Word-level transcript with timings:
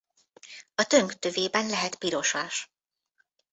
A 0.75 0.83
tönk 0.83 1.19
tövében 1.19 1.67
lehet 1.69 1.95
pirosas. 1.95 2.73